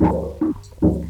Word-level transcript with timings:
you. 0.00 1.09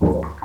Cool. 0.00 0.39